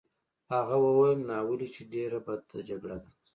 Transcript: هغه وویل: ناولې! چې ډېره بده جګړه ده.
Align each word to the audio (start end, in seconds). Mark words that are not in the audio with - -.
هغه 0.53 0.75
وویل: 0.85 1.19
ناولې! 1.31 1.67
چې 1.75 1.81
ډېره 1.93 2.19
بده 2.25 2.59
جګړه 2.69 2.97
ده. 3.03 3.09